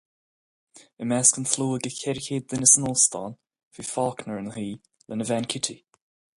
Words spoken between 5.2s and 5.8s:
bhean Kitty.